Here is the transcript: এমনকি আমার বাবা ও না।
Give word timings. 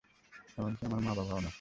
এমনকি 0.57 0.83
আমার 0.87 1.15
বাবা 1.19 1.33
ও 1.35 1.39
না। 1.39 1.49